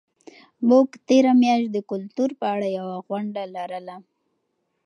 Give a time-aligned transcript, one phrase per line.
[0.69, 3.95] موږ تېره میاشت د کلتور په اړه یوه غونډه لرله.